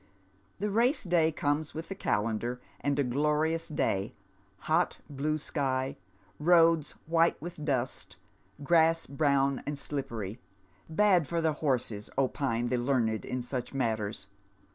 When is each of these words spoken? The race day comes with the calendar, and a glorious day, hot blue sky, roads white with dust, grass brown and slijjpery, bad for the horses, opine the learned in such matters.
The 0.57 0.71
race 0.71 1.03
day 1.03 1.31
comes 1.31 1.75
with 1.75 1.87
the 1.87 1.93
calendar, 1.93 2.59
and 2.79 2.97
a 2.97 3.03
glorious 3.03 3.67
day, 3.67 4.15
hot 4.61 4.97
blue 5.11 5.37
sky, 5.37 5.95
roads 6.39 6.95
white 7.05 7.39
with 7.39 7.63
dust, 7.63 8.15
grass 8.63 9.05
brown 9.05 9.61
and 9.67 9.77
slijjpery, 9.77 10.39
bad 10.89 11.27
for 11.27 11.39
the 11.39 11.53
horses, 11.53 12.09
opine 12.17 12.69
the 12.69 12.77
learned 12.77 13.25
in 13.25 13.43
such 13.43 13.75
matters. 13.75 14.25